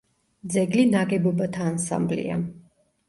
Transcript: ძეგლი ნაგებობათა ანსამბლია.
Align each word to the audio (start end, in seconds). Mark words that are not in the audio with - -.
ძეგლი 0.53 0.85
ნაგებობათა 0.95 1.67
ანსამბლია. 1.73 2.43